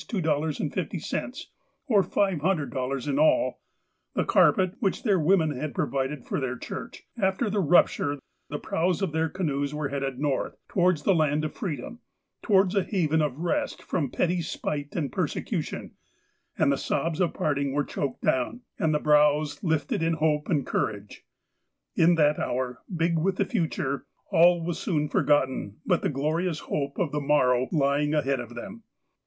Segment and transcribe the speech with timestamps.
[0.01, 0.17] 50,
[1.85, 3.61] or $500 in all,
[4.15, 8.17] the carpet, which their women had provided for their church, after the rupture,
[8.49, 11.99] the prows of their canoes were headed North, towards the land of freedom,
[12.41, 15.91] towards a haven of rest from petty spite and persecution,
[16.57, 20.65] and the sobs of parting were choked down, and the brows lifted in hope and
[20.65, 21.23] courage.
[21.95, 26.57] In that hour, big with the future, all was soon forgot ten but the glorious
[26.61, 28.81] hope of the morrow lying ahead of them.